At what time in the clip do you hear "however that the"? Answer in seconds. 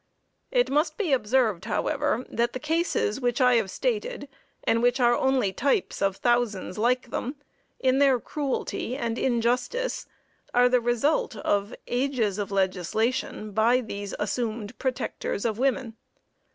1.65-2.59